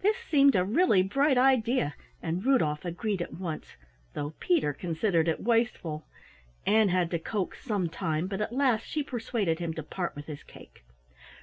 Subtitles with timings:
[0.00, 3.76] This seemed a really bright idea, and Rudolf agreed at once,
[4.14, 6.06] though Peter considered it wasteful.
[6.64, 10.24] Ann had to coax some time, but at last she persuaded him to part with
[10.24, 10.84] his cake.